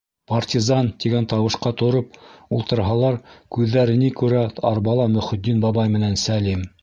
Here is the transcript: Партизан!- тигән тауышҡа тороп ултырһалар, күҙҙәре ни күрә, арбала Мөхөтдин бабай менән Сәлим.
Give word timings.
Партизан!- 0.29 0.87
тигән 1.03 1.27
тауышҡа 1.33 1.71
тороп 1.81 2.17
ултырһалар, 2.59 3.19
күҙҙәре 3.57 3.99
ни 4.05 4.11
күрә, 4.23 4.41
арбала 4.73 5.05
Мөхөтдин 5.19 5.61
бабай 5.67 5.95
менән 5.99 6.19
Сәлим. 6.23 6.67